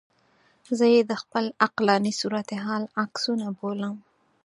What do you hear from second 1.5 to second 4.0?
عقلاني صورتحال عکسونه بولم.